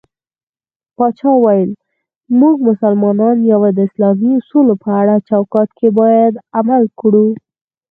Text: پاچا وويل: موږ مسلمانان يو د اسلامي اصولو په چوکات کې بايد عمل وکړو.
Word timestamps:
پاچا 0.95 1.29
وويل: 1.33 1.69
موږ 2.39 2.55
مسلمانان 2.69 3.37
يو 3.51 3.61
د 3.75 3.79
اسلامي 3.87 4.31
اصولو 4.39 4.73
په 4.83 4.91
چوکات 5.29 5.69
کې 5.77 5.87
بايد 5.99 6.33
عمل 6.57 6.83
وکړو. 6.87 7.25